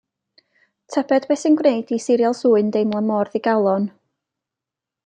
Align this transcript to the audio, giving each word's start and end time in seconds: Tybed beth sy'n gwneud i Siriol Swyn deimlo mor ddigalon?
Tybed 0.95 1.27
beth 1.31 1.41
sy'n 1.43 1.57
gwneud 1.61 1.93
i 1.99 2.01
Siriol 2.07 2.35
Swyn 2.41 2.73
deimlo 2.79 3.05
mor 3.11 3.33
ddigalon? 3.35 3.89